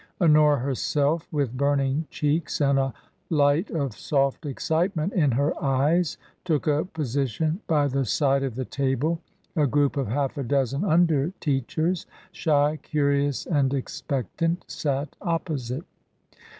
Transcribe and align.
Honora 0.19 0.57
herself, 0.57 1.31
with 1.31 1.55
burning 1.55 2.07
cheeks 2.09 2.59
and 2.59 2.79
a 2.79 2.91
light 3.29 3.69
of 3.69 3.93
soft 3.95 4.47
excitement 4.47 5.13
in 5.13 5.29
her 5.33 5.53
eyes, 5.63 6.17
took 6.43 6.65
a 6.65 6.85
position 6.85 7.61
by 7.67 7.85
the 7.87 8.03
side 8.03 8.41
of 8.41 8.55
the 8.55 8.65
table; 8.65 9.19
a 9.55 9.67
group 9.67 9.97
of 9.97 10.07
half 10.07 10.39
a 10.39 10.43
dozen 10.43 10.83
under 10.83 11.31
teachers, 11.39 12.07
shy, 12.31 12.79
curious, 12.81 13.45
and 13.45 13.75
expectant, 13.75 14.63
sat 14.67 15.15
opposite. 15.21 15.85